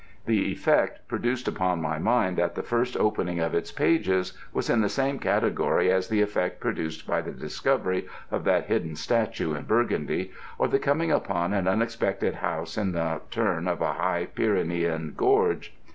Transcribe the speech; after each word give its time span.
The 0.25 0.51
effect 0.51 1.07
produced 1.07 1.47
upon 1.47 1.79
my 1.79 1.99
mind 1.99 2.39
at 2.39 2.55
the 2.55 2.63
first 2.63 2.97
opening 2.97 3.39
of 3.39 3.53
its 3.53 3.71
pages 3.71 4.33
was 4.51 4.67
in 4.67 4.81
the 4.81 4.89
same 4.89 5.19
category 5.19 5.91
as 5.91 6.07
the 6.09 6.23
effect 6.23 6.59
produced 6.59 7.05
by 7.05 7.21
the 7.21 7.29
discovery 7.29 8.07
of 8.31 8.43
that 8.45 8.65
hidden 8.65 8.95
statue 8.95 9.53
in 9.53 9.65
Burgundy, 9.65 10.31
or 10.57 10.67
the 10.67 10.79
coming 10.79 11.11
upon 11.11 11.53
an 11.53 11.67
unexpected 11.67 12.33
house 12.33 12.79
in 12.79 12.93
the 12.93 13.21
turn 13.29 13.67
of 13.67 13.79
a 13.79 13.93
high 13.93 14.25
Pyrenean 14.25 15.13
gorge. 15.15 15.71